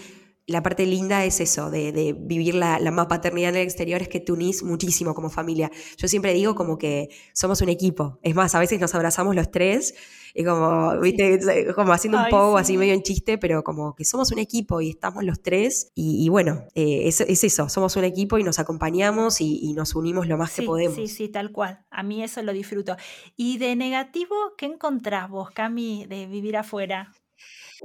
[0.47, 4.21] la parte linda es eso, de, vivir la, la paternidad en el exterior, es que
[4.21, 5.71] te unís muchísimo como familia.
[5.97, 8.19] Yo siempre digo como que somos un equipo.
[8.23, 9.95] Es más, a veces nos abrazamos los tres
[10.37, 14.33] y como, viste, como haciendo un poco así medio en chiste, pero como que somos
[14.33, 15.93] un equipo y estamos los tres.
[15.95, 20.37] Y, bueno, eh, es, eso, somos un equipo y nos acompañamos y, nos unimos lo
[20.37, 20.97] más que podemos.
[20.97, 21.85] Sí, sí, tal cual.
[21.91, 22.97] A mí eso lo disfruto.
[23.37, 27.13] ¿Y de negativo qué encontrás vos, Cami, de vivir afuera?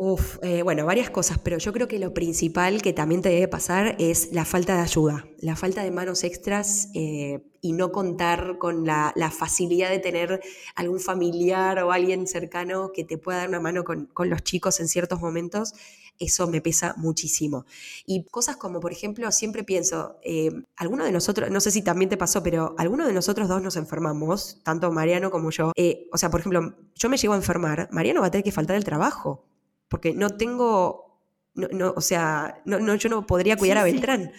[0.02, 3.50] Uf, eh, bueno, varias cosas, pero yo creo que lo principal que también te debe
[3.50, 8.58] pasar es la falta de ayuda, la falta de manos extras eh, y no contar
[8.60, 10.40] con la, facilidad de tener
[10.76, 14.88] algún familiar o alguien cercano que te pueda dar una mano con, los chicos en
[14.88, 15.74] ciertos momentos.
[16.18, 17.66] Eso me pesa muchísimo.
[18.06, 22.08] Y cosas como, por ejemplo, siempre pienso, eh, alguno de nosotros, no sé si también
[22.08, 25.74] te pasó, pero alguno de nosotros dos nos enfermamos, tanto Mariano como yo.
[26.14, 28.78] o sea, por ejemplo, yo me llego a enfermar, Mariano va a tener que faltar
[28.78, 29.49] el trabajo
[29.90, 31.22] porque no tengo,
[31.56, 34.32] no, o sea, no, yo no podría cuidar a Beltrán.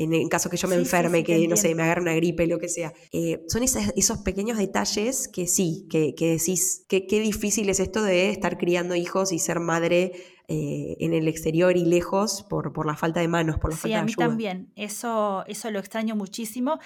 [0.00, 2.68] En, caso que yo me enferme, que no sé, me agarre una gripe, lo que
[2.68, 2.92] sea.
[3.10, 8.30] Eh, son esos pequeños detalles que sí, que, decís, que, qué difícil es esto de
[8.30, 10.12] estar criando hijos y ser madre
[10.46, 13.88] eh, en el exterior y lejos por, por la falta de manos, por la falta
[13.88, 14.06] de ayuda.
[14.06, 14.72] Sí, a mí también.
[14.76, 16.78] Eso, eso lo extraño muchísimo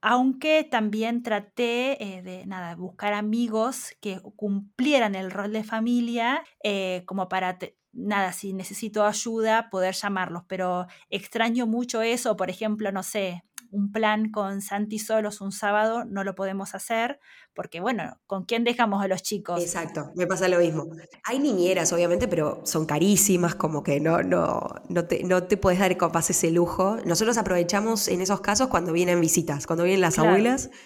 [0.00, 7.02] aunque también traté eh, de nada, buscar amigos que cumplieran el rol de familia, eh,
[7.06, 7.58] como para,
[7.92, 13.92] nada, si necesito ayuda, poder llamarlos, pero extraño mucho eso, por ejemplo, no sé, un
[13.92, 17.20] plan con Santi solos un sábado no lo podemos hacer
[17.54, 19.60] porque, bueno, ¿con quién dejamos a los chicos?
[19.60, 20.86] Exacto, me pasa lo mismo.
[21.24, 25.80] Hay niñeras, obviamente, pero son carísimas, como que no, no, no, te, no te puedes
[25.80, 26.98] dar capaz ese lujo.
[27.04, 30.70] Nosotros aprovechamos en esos casos cuando vienen visitas, cuando vienen las abuelas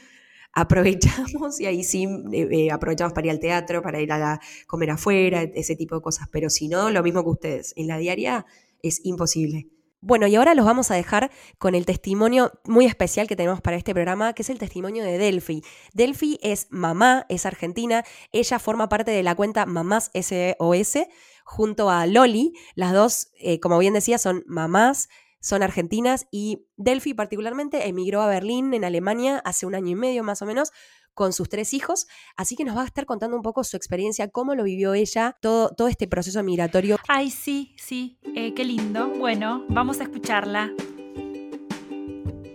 [0.52, 4.90] aprovechamos y ahí sí eh, eh, aprovechamos para ir al teatro, para ir a comer
[4.90, 6.28] afuera, ese tipo de cosas.
[6.30, 7.72] Pero si no, lo mismo que ustedes.
[7.76, 8.46] En la diaria
[8.82, 9.68] es imposible.
[10.04, 13.76] Bueno, y ahora los vamos a dejar con el testimonio muy especial que tenemos para
[13.76, 15.62] este programa, que es el testimonio de Delphi.
[15.92, 21.06] Delphi es mamá, es argentina, ella forma parte de la cuenta Mamás SOS
[21.44, 22.52] junto a Loli.
[22.74, 25.08] Las dos, eh, como bien decía, son mamás,
[25.42, 30.22] son argentinas y Delphi particularmente emigró a Berlín, en Alemania, hace un año y medio
[30.22, 30.72] más o menos,
[31.14, 34.28] con sus tres hijos, así que nos va a estar contando un poco su experiencia,
[34.28, 36.96] cómo lo vivió ella, todo, todo este proceso migratorio.
[37.09, 39.09] Ay, sí, sí, eh, qué lindo.
[39.18, 40.70] Bueno, vamos a escucharla.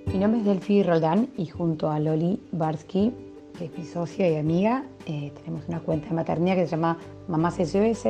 [0.08, 3.13] Mi nombre es Delphi Roldán y junto a Loli Barsky,
[3.60, 6.97] que es mi socia y amiga, eh, tenemos una cuenta de maternidad que se llama
[7.28, 8.08] Mamás SOS.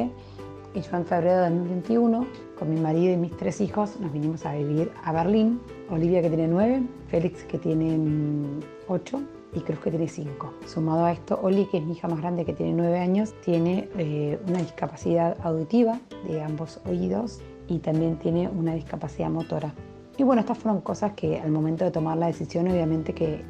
[0.77, 2.27] Y yo en febrero de 2021,
[2.59, 5.59] con mi marido y mis tres hijos, nos vinimos a vivir a Berlín.
[5.89, 9.23] Olivia que tiene nueve, Félix que tiene mm, ocho
[9.55, 10.53] y Cruz que tiene 5.
[10.67, 13.89] Sumado a esto, Oli, que es mi hija más grande que tiene 9 años, tiene
[13.97, 19.73] eh, una discapacidad auditiva de ambos oídos y también tiene una discapacidad motora.
[20.19, 23.43] Y bueno, estas fueron cosas que al momento de tomar la decisión, obviamente que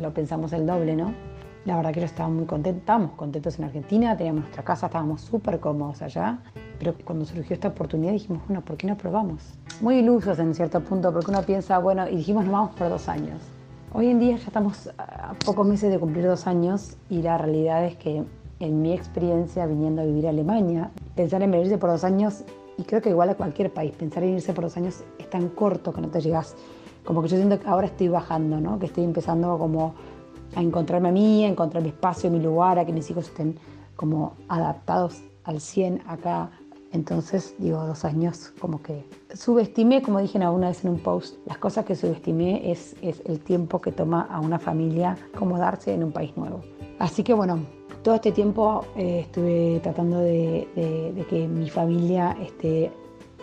[0.00, 1.14] lo pensamos el doble, ¿no?
[1.64, 5.20] La verdad que yo estaba muy contenta, estábamos contentos en Argentina, teníamos nuestra casa, estábamos
[5.20, 6.38] súper cómodos allá,
[6.78, 9.54] pero cuando surgió esta oportunidad dijimos, bueno, ¿por qué no probamos?
[9.80, 13.08] Muy ilusos en cierto punto, porque uno piensa, bueno, y dijimos, nos vamos por dos
[13.08, 13.40] años.
[13.92, 17.84] Hoy en día ya estamos a pocos meses de cumplir dos años y la realidad
[17.84, 18.22] es que
[18.60, 22.44] en mi experiencia viniendo a vivir a Alemania, pensar en venirse por dos años,
[22.76, 25.48] y creo que igual a cualquier país, pensar en irse por dos años es tan
[25.48, 26.54] corto que no te llegas.
[27.04, 28.78] Como que yo siento que ahora estoy bajando, ¿no?
[28.78, 29.94] que estoy empezando como
[30.54, 33.58] a encontrarme a mí, a encontrar mi espacio, mi lugar, a que mis hijos estén
[33.96, 36.50] como adaptados al 100 acá
[36.92, 41.58] entonces, digo, dos años como que subestimé, como dije una vez en un post, las
[41.58, 46.12] cosas que subestimé es, es el tiempo que toma a una familia acomodarse en un
[46.12, 46.62] país nuevo.
[46.98, 47.60] Así que bueno,
[48.02, 50.66] todo este tiempo eh, estuve tratando de,
[51.28, 52.90] que mi familia este,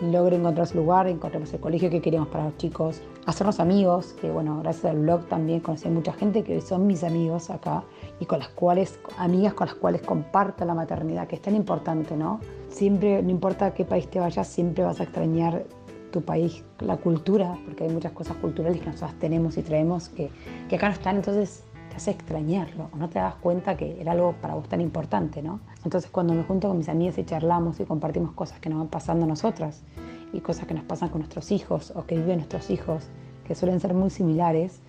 [0.00, 4.30] logre encontrar su lugar, encontremos el colegio que queríamos para los chicos, hacernos amigos, que
[4.30, 7.82] bueno, gracias al blog también conocí mucha gente que hoy son mis amigos acá
[8.20, 12.16] y con las cuales, amigas con las cuales comparto la maternidad, que es tan importante,
[12.16, 12.40] ¿no?
[12.68, 15.64] Siempre, no importa a qué país te vayas, siempre vas a extrañar
[16.10, 20.30] tu país, la cultura, porque hay muchas cosas culturales que nosotros tenemos y traemos que,
[20.68, 24.12] que acá no están, entonces te hace extrañarlo, o no te das cuenta que era
[24.12, 25.60] algo para vos tan importante, ¿no?
[25.86, 28.88] Entonces cuando me junto con mis amigas y charlamos y compartimos cosas que nos van
[28.88, 29.84] pasando a nosotras
[30.32, 33.04] y cosas que nos pasan con nuestros hijos o que viven nuestros hijos,
[33.46, 34.80] que suelen ser muy similares,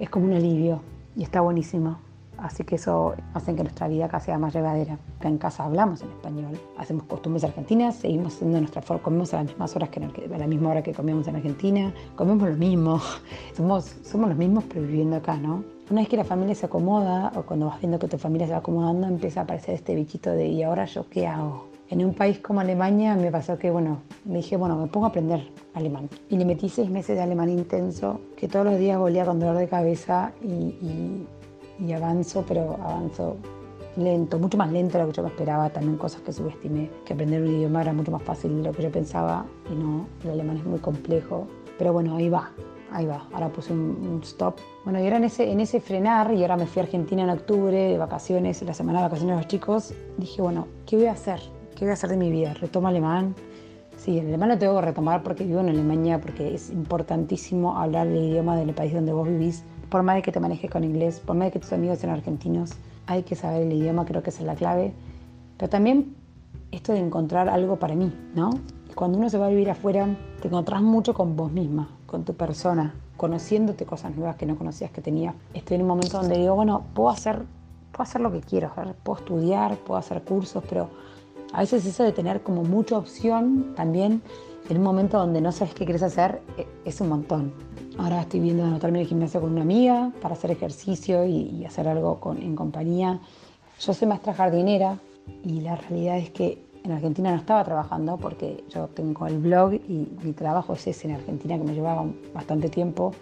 [0.00, 0.80] es como un alivio
[1.14, 1.98] y está buenísimo.
[2.36, 4.98] Así que eso hace que nuestra vida acá sea más llevadera.
[5.20, 9.46] En casa hablamos en español, hacemos costumbres argentinas, seguimos haciendo nuestra forma, comemos a las
[9.46, 13.00] mismas horas que a la misma hora que comemos en Argentina, comemos lo mismo,
[13.56, 15.77] somos, somos los mismos pero viviendo acá, ¿no?
[15.90, 18.52] Una vez que la familia se acomoda o cuando vas viendo que tu familia se
[18.52, 21.68] va acomodando, empieza a aparecer este bichito de ¿y ahora yo qué hago?
[21.88, 25.08] En un país como Alemania me pasó que, bueno, me dije, bueno, me pongo a
[25.08, 26.10] aprender alemán.
[26.28, 29.56] Y le metí seis meses de alemán intenso, que todos los días volía con dolor
[29.56, 31.24] de cabeza y,
[31.78, 33.36] y avanzo, pero avanzo
[33.96, 37.14] lento, mucho más lento de lo que yo me esperaba, también cosas que subestimé, que
[37.14, 40.30] aprender un idioma era mucho más fácil de lo que yo pensaba y no, el
[40.30, 41.46] alemán es muy complejo,
[41.78, 42.52] pero bueno, ahí va,
[42.92, 44.56] ahí va, ahora puse un, stop.
[44.84, 47.30] Bueno, y era en ese, en ese frenar, y ahora me fui a Argentina en
[47.30, 51.12] octubre, de vacaciones, la semana de vacaciones de los chicos, dije, bueno, ¿qué voy a
[51.12, 51.40] hacer?
[51.74, 52.54] ¿Qué voy a hacer de mi vida?
[52.54, 53.34] ¿Retomo alemán?
[53.96, 58.06] Sí, el alemán lo tengo que retomar porque vivo en Alemania, porque es importantísimo hablar
[58.06, 61.20] el idioma del país donde vos vivís, por más de que te manejes con inglés,
[61.20, 62.72] por más de que tus amigos sean argentinos,
[63.06, 64.92] hay que saber el idioma, creo que esa es la clave.
[65.56, 66.14] Pero también
[66.70, 68.50] esto de encontrar algo para mí, ¿no?
[68.94, 70.06] Cuando uno se va a vivir afuera,
[70.40, 74.90] te encontrás mucho con vos misma, con tu persona, conociéndote cosas nuevas que no conocías
[74.90, 75.34] que tenías.
[75.52, 77.42] Estoy en un momento donde digo, bueno, puedo hacer,
[77.92, 80.88] puedo hacer lo que quiero, puedo estudiar, puedo hacer cursos, pero
[81.52, 84.22] a veces eso de tener como mucha opción también
[84.70, 87.52] en un momento donde no sabes qué quieres hacer e, es un montón.
[87.98, 91.88] Ahora estoy viendo anotarme en el gimnasio con una amiga para hacer ejercicio y, hacer
[91.88, 93.20] algo en compañía.
[93.80, 94.98] Yo soy maestra jardinera
[95.44, 99.74] y la realidad es que en Argentina no estaba trabajando porque yo tengo el blog
[99.74, 103.12] y mi trabajo es ese en Argentina que me llevaba bastante tiempo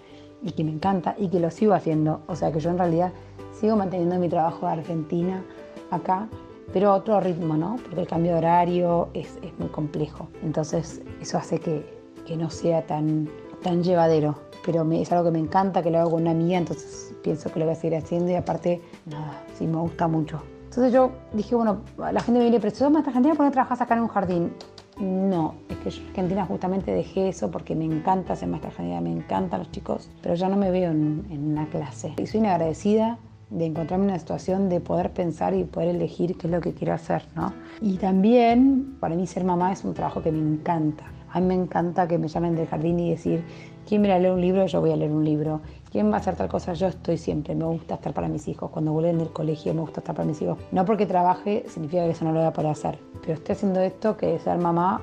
[0.42, 2.20] y que me encanta y que lo sigo haciendo.
[2.29, 3.12] O sea que yo en realidad
[3.52, 5.44] sigo manteniendo mi trabajo de Argentina
[5.90, 6.29] acá,
[6.72, 7.76] pero a otro ritmo, ¿no?
[7.85, 10.29] Porque el cambio de horario es, muy complejo.
[10.42, 11.85] Entonces eso hace que,
[12.24, 13.29] que no sea tan,
[13.62, 17.14] tan llevadero pero es algo que me encanta, que lo hago con una amiga, entonces
[17.22, 20.42] pienso que lo voy a seguir haciendo y aparte, nada, sí me gusta mucho.
[20.77, 23.53] Entonces yo dije, bueno, la gente me dice, pero si sos maestra argentina, ¿por qué
[23.53, 24.53] trabajas acá en un jardín?
[25.01, 29.01] No, es que yo en Argentina justamente dejé eso porque me encanta ser maestra argentina,
[29.01, 32.12] me encantan los chicos, pero ya no me veo en, en una clase.
[32.19, 33.17] Y soy agradecida
[33.49, 36.75] de encontrarme en una situación de poder pensar y poder elegir qué es lo que
[36.75, 37.55] quiero hacer, ¿no?
[37.81, 41.05] Y también, para mí ser mamá es un trabajo que me encanta.
[41.33, 43.43] A mí me encanta que me llamen del jardín y decir,
[43.87, 44.67] ¿Quién viene a leer un libro?
[44.67, 45.61] Yo voy a leer un libro.
[45.90, 46.72] ¿Quién va a hacer tal cosa?
[46.72, 47.55] Yo estoy siempre.
[47.55, 48.70] Me gusta estar para mis hijos.
[48.70, 50.59] Cuando vuelven del colegio me gusta estar para mis hijos.
[50.72, 52.99] No porque trabaje significa que eso no lo voy a poder hacer.
[53.20, 55.01] Pero estoy haciendo esto que es ser mamá,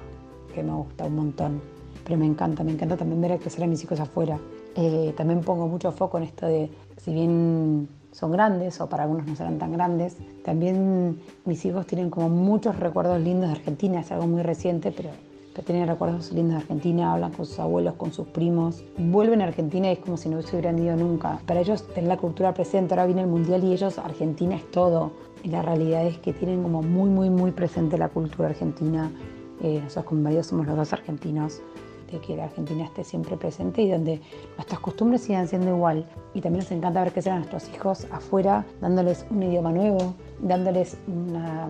[0.53, 1.61] que me gusta un montón.
[2.03, 4.37] Pero me encanta, me encanta también ver a crecer a mis hijos afuera.
[4.75, 9.25] Eh, también pongo mucho foco en esto de, si bien son grandes o para algunos
[9.25, 14.01] no serán tan grandes, también mis hijos tienen como muchos recuerdos lindos de Argentina.
[14.01, 15.09] Es algo muy reciente, pero
[15.53, 19.45] que tienen recuerdos lindos de Argentina, hablan con sus abuelos, con sus primos, vuelven a
[19.45, 21.39] Argentina y es como si no se hubieran ido nunca.
[21.45, 25.11] Para ellos tener la cultura presente, ahora viene el Mundial y ellos, Argentina es todo.
[25.43, 29.11] Y la realidad es que tienen como muy, muy, muy presente la cultura argentina.
[29.61, 31.61] Eh, nosotros con varios somos los dos argentinos
[32.11, 34.21] de que la Argentina esté siempre presente y donde
[34.55, 36.05] nuestras costumbres sigan siendo igual.
[36.33, 40.97] Y también nos encanta ver que sean nuestros hijos afuera, dándoles un idioma nuevo, dándoles
[41.07, 41.67] una,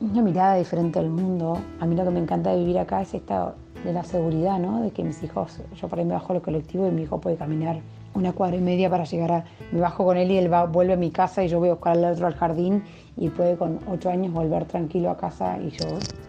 [0.00, 1.58] una mirada diferente al mundo.
[1.80, 3.54] A mí lo que me encanta de vivir acá es esta
[3.84, 4.82] de la seguridad, ¿no?
[4.82, 7.36] De que mis hijos, yo por ahí me bajo del colectivo y mi hijo puede
[7.36, 7.80] caminar
[8.14, 9.44] una cuadra y media para llegar a...
[9.72, 11.72] Me bajo con él y él va, vuelve a mi casa y yo voy a
[11.72, 12.82] buscar al otro al jardín
[13.16, 15.86] y puede con ocho años volver tranquilo a casa y yo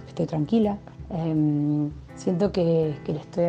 [0.08, 0.78] estoy tranquila.
[1.12, 3.46] Em, siento que, que, le estoy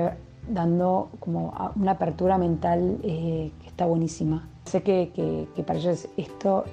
[0.48, 4.48] dando como una apertura mental eh, que está buenísima.
[4.64, 6.64] Sé que, que, que para ellos esto,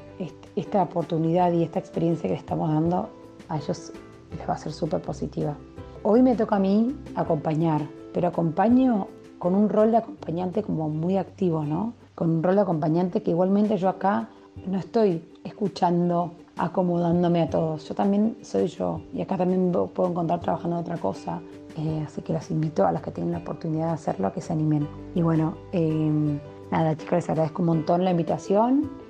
[0.56, 3.10] esta oportunidad y esta experiencia que le estamos dando
[3.53, 3.91] a ellos
[4.37, 5.55] les va a ser súper positiva.
[6.03, 9.07] Hoy me toca a mí acompañar, pero acompaño
[9.39, 11.93] con un rol de acompañante como muy activo, ¿no?
[12.15, 14.29] Con un rol de acompañante que igualmente yo acá
[14.67, 17.87] no estoy escuchando, acomodándome a todos.
[17.87, 21.41] Yo también soy yo y acá también puedo encontrar trabajando otra cosa.
[21.77, 24.41] Eh, así que las invito a las que tienen la oportunidad de hacerlo a que
[24.41, 24.87] se animen.
[25.15, 26.39] Y bueno, eh,
[26.71, 29.02] nada chicos, les agradezco un montón la invitación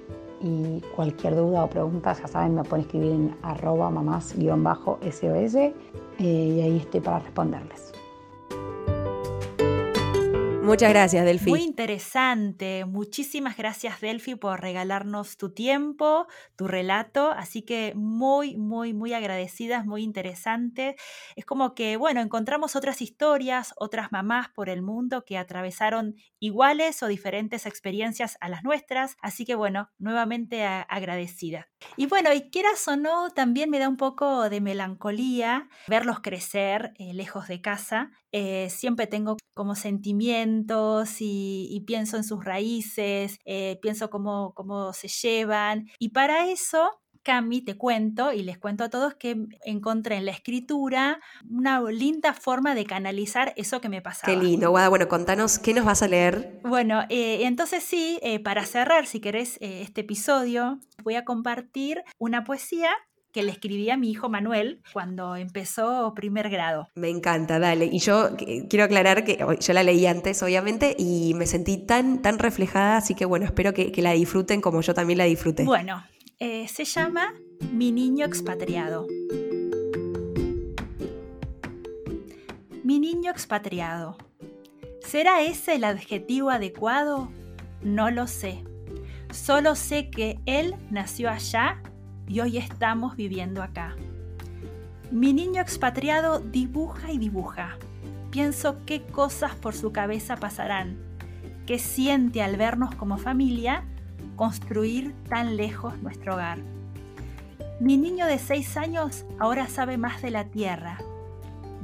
[0.43, 4.35] y cualquier duda o pregunta, ya saben, me pueden escribir en arroba mamás-sos
[5.55, 5.73] eh,
[6.19, 7.93] y ahí estoy para responderles.
[10.63, 11.49] Muchas gracias, Delphi.
[11.49, 12.85] Muy interesante.
[12.85, 17.31] Muchísimas gracias, Delphi, por regalarnos tu tiempo, tu relato.
[17.31, 20.95] Así que muy, muy, muy agradecidas, muy interesante.
[21.35, 27.03] Es como que, bueno, encontramos otras historias, otras mamás por el mundo que atravesaron iguales
[27.03, 29.17] o diferentes experiencias a las nuestras.
[29.21, 31.67] Así que, bueno, nuevamente agradecida.
[31.97, 36.93] Y bueno, y quieras o no, también me da un poco de melancolía verlos crecer
[36.97, 38.11] eh, lejos de casa.
[38.35, 45.07] Eh, siempre tengo como sentimientos y, pienso en sus raíces, eh, pienso cómo, cómo se
[45.07, 45.87] llevan.
[45.99, 46.89] Y para eso
[47.21, 52.33] Cami, te cuento y les cuento a todos que encontré en la escritura una linda
[52.33, 54.33] forma de canalizar eso que me pasaba.
[54.33, 54.89] Qué lindo, Guada.
[54.89, 56.59] Bueno, contanos, ¿qué nos vas a leer?
[56.63, 62.89] Bueno, eh, entonces sí, para cerrar, si querés este episodio, voy a compartir una poesía
[63.33, 66.87] que le escribí a mi hijo Manuel cuando empezó primer grado.
[66.95, 67.85] Me encanta, dale.
[67.91, 68.29] Y yo
[68.69, 73.15] quiero aclarar que yo la leí antes, obviamente, y me sentí tan, tan reflejada, así
[73.15, 75.63] que bueno, espero que, la disfruten como yo también la disfruté.
[75.63, 76.05] Bueno,
[76.39, 77.33] eh, se llama
[77.71, 79.07] Mi niño expatriado.
[82.83, 84.17] Mi niño expatriado.
[85.01, 87.31] ¿Será ese el adjetivo adecuado?
[87.81, 88.63] No lo sé.
[89.31, 91.81] Solo sé que él nació allá
[92.27, 93.95] y hoy estamos viviendo acá.
[95.11, 97.77] Mi niño expatriado dibuja y dibuja.
[98.31, 100.97] Pienso qué cosas por su cabeza pasarán,
[101.67, 103.83] qué siente al vernos como familia
[104.35, 106.59] construir tan lejos nuestro hogar.
[107.79, 110.97] Mi niño de seis años ahora sabe más de la tierra,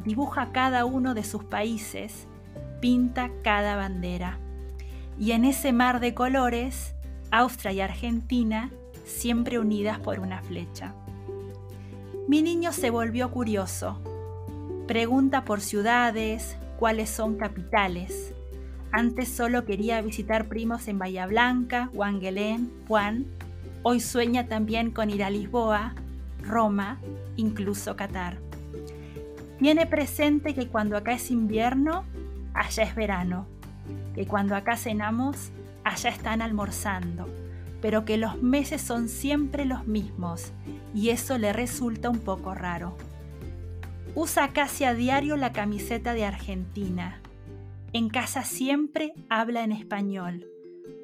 [0.04, 2.28] dibuja cada uno de sus países,
[2.82, 4.40] pinta cada bandera.
[5.20, 6.96] Y en ese mar de colores,
[7.32, 8.72] Austria y Argentina
[9.10, 10.94] siempre unidas por una flecha.
[12.28, 14.00] Mi niño se volvió curioso.
[14.88, 18.34] Pregunta por ciudades, cuáles son capitales.
[18.92, 23.26] Antes solo quería visitar primos en Bahía Blanca, Wangelén, Juan.
[23.84, 25.96] Hoy sueña también con ir a Lisboa,
[26.42, 27.00] Roma,
[27.36, 28.38] incluso Qatar.
[29.60, 32.04] Tiene presente que cuando acá es invierno,
[32.54, 33.46] allá es verano.
[34.16, 35.52] Que cuando acá cenamos,
[35.84, 37.28] allá están almorzando
[37.82, 40.52] pero que los meses son siempre los mismos
[40.94, 42.96] y eso le resulta un poco raro.
[44.16, 47.22] Usa casi a diario la camiseta de Argentina.
[47.94, 50.48] En casa siempre habla en español.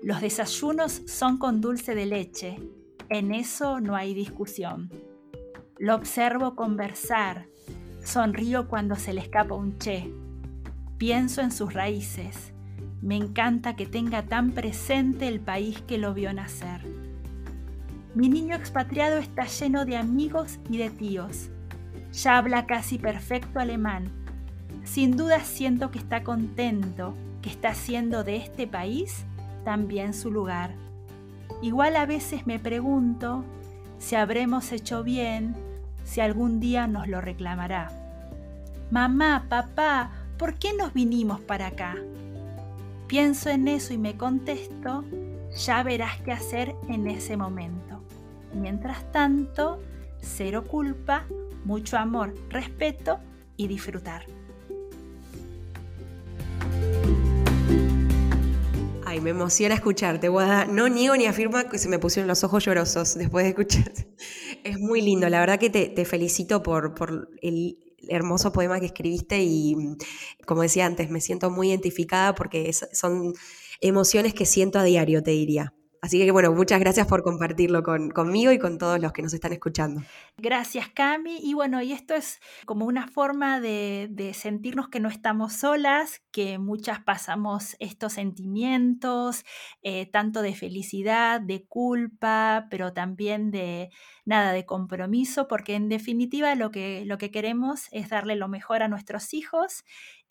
[0.02, 2.58] Los desayunos son con dulce de leche.
[3.10, 4.92] En eso no hay discusión.
[5.78, 7.48] Lo observo conversar.
[8.04, 10.12] Sonrío cuando se le escapa un che.
[10.98, 12.55] Pienso en sus raíces
[13.06, 16.82] me encanta que tenga tan presente el país que lo vio nacer.
[18.16, 21.50] Mi niño expatriado está lleno de amigos y de tíos.
[22.14, 24.10] Ya habla casi perfecto alemán.
[24.86, 29.24] Sin duda siento que está contento, que está haciendo de este país
[29.64, 30.72] también su lugar.
[31.62, 33.46] Igual a veces me pregunto
[34.00, 35.56] si habremos hecho bien,
[36.06, 37.92] si algún día nos lo reclamará.
[38.90, 41.98] Mamá, papá, ¿por qué nos vinimos para acá?
[43.08, 45.04] Pienso en eso y me contesto,
[45.56, 48.04] ya verás qué hacer en ese momento.
[48.54, 49.80] Mientras tanto,
[50.22, 51.26] cero culpa,
[51.66, 53.20] mucho amor, respeto
[53.58, 54.26] y disfrutar.
[59.06, 60.66] Ay, me emociona escucharte, Guada.
[60.66, 64.16] No niego ni afirma que se me pusieron los ojos llorosos después de escucharte.
[64.64, 67.78] Es muy lindo, la verdad que te, felicito por, por el
[68.10, 69.76] hermoso poema que escribiste y,
[70.48, 73.34] como decía antes, me siento muy identificada porque son
[73.82, 75.75] emociones que siento a diario, te diría.
[76.06, 79.54] Así que bueno, muchas gracias por compartirlo conmigo y con todos los que nos están
[79.54, 80.04] escuchando.
[80.38, 81.40] Gracias, Cami.
[81.42, 86.60] Y bueno, y esto es como una forma de, sentirnos que no estamos solas, que
[86.60, 89.46] muchas pasamos estos sentimientos,
[89.82, 93.90] eh, tanto de felicidad, de culpa, pero también de
[94.26, 98.84] nada de compromiso, porque en definitiva lo que, lo que queremos es darle lo mejor
[98.84, 99.84] a nuestros hijos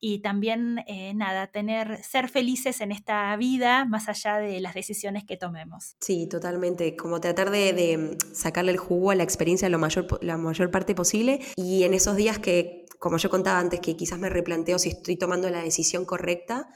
[0.07, 5.25] y también, eh, nada, tener, ser felices en esta vida más allá de las decisiones
[5.25, 5.97] que tomemos.
[5.99, 6.95] Sí, totalmente.
[6.95, 11.41] Como tratar de, sacarle el jugo a la experiencia lo mayor, la mayor parte posible
[11.57, 15.17] y en esos días que, como yo contaba antes, que quizás me replanteo si estoy
[15.17, 16.69] tomando la decisión correcta,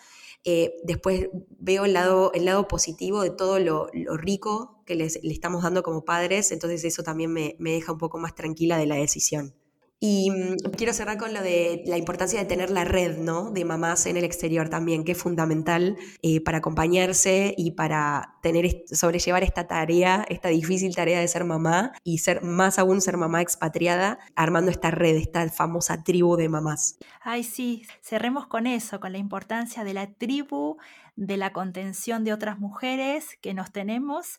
[0.44, 5.34] eh, después veo el lado, el lado positivo de todo lo, rico que les, le
[5.34, 8.86] estamos dando como padres, entonces eso también me, me deja un poco más tranquila de
[8.86, 9.54] la decisión.
[10.00, 13.50] Y mm, quiero cerrar con lo de la importancia de tener la red, ¿no?
[13.50, 18.84] De mamás en el exterior también, que es fundamental eh, para acompañarse y para tener,
[18.92, 23.42] sobrellevar esta tarea, esta difícil tarea de ser mamá y ser más aún ser mamá
[23.42, 26.98] expatriada, armando esta red, esta famosa tribu de mamás.
[27.20, 30.76] Ay, sí, cerremos con eso, con la importancia de la tribu,
[31.16, 34.38] de la contención de otras mujeres que nos tenemos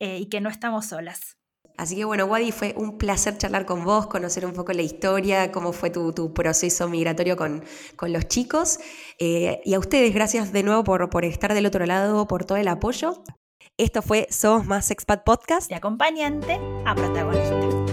[0.00, 1.37] eh, y que no estamos solas.
[1.78, 5.52] Así que bueno, Wadi, fue un placer charlar con vos, conocer un poco la historia,
[5.52, 7.62] cómo fue tu, proceso migratorio con,
[8.02, 8.80] los chicos.
[9.20, 12.58] Eh, y a ustedes, gracias de nuevo por, por estar del otro lado, por todo
[12.58, 13.22] el apoyo.
[13.76, 15.68] Esto fue Somos Más Expat Podcast.
[15.68, 17.87] De acompañante a protagonista.